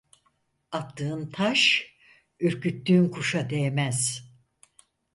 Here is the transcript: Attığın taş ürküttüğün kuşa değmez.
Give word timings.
Attığın 0.71 1.29
taş 1.31 1.85
ürküttüğün 2.39 3.09
kuşa 3.09 3.49
değmez. 3.49 4.29